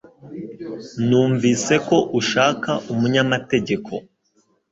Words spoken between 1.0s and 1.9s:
Numvise